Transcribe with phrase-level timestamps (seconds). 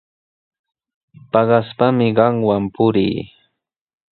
[1.31, 3.19] Paqaspami qamwan purii.